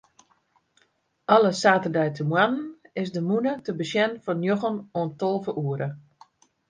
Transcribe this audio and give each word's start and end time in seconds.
Alle 1.25 1.51
saterdeitemoarnen 1.53 2.75
is 3.01 3.09
de 3.15 3.21
mûne 3.29 3.53
te 3.63 3.71
besjen 3.79 4.11
fan 4.23 4.41
njoggen 4.43 4.77
oant 4.99 5.17
tolve 5.21 5.51
oere. 5.65 5.89